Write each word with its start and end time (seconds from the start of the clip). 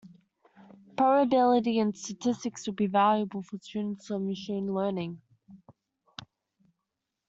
Probability 0.97 1.77
and 1.77 1.95
statistics 1.95 2.65
will 2.65 2.73
be 2.73 2.87
valuable 2.87 3.43
for 3.43 3.59
students 3.59 4.09
of 4.09 4.23
machine 4.23 4.73
learning. 4.73 5.21